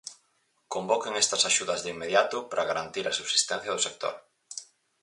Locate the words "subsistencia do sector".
3.19-4.15